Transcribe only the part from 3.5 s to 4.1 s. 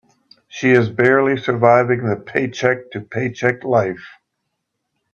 life.